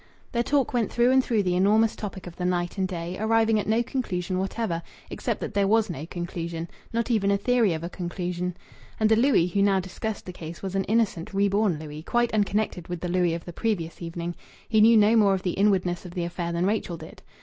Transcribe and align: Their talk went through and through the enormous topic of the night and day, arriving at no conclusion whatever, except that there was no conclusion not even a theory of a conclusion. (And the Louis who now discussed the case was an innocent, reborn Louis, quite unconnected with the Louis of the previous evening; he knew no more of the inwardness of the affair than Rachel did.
Their 0.31 0.41
talk 0.41 0.73
went 0.73 0.91
through 0.91 1.11
and 1.11 1.23
through 1.23 1.43
the 1.43 1.55
enormous 1.55 1.95
topic 1.95 2.25
of 2.25 2.35
the 2.35 2.43
night 2.43 2.79
and 2.79 2.87
day, 2.87 3.19
arriving 3.19 3.59
at 3.59 3.67
no 3.67 3.83
conclusion 3.83 4.39
whatever, 4.39 4.81
except 5.11 5.39
that 5.41 5.53
there 5.53 5.67
was 5.67 5.91
no 5.91 6.07
conclusion 6.07 6.67
not 6.91 7.11
even 7.11 7.29
a 7.29 7.37
theory 7.37 7.73
of 7.73 7.83
a 7.83 7.87
conclusion. 7.87 8.57
(And 8.99 9.09
the 9.11 9.15
Louis 9.15 9.45
who 9.45 9.61
now 9.61 9.79
discussed 9.79 10.25
the 10.25 10.33
case 10.33 10.63
was 10.63 10.73
an 10.73 10.85
innocent, 10.85 11.35
reborn 11.35 11.77
Louis, 11.77 12.01
quite 12.01 12.33
unconnected 12.33 12.87
with 12.87 12.99
the 13.01 13.09
Louis 13.09 13.35
of 13.35 13.45
the 13.45 13.53
previous 13.53 14.01
evening; 14.01 14.33
he 14.67 14.81
knew 14.81 14.97
no 14.97 15.15
more 15.15 15.35
of 15.35 15.43
the 15.43 15.51
inwardness 15.51 16.03
of 16.03 16.15
the 16.15 16.23
affair 16.23 16.51
than 16.51 16.65
Rachel 16.65 16.97
did. 16.97 17.21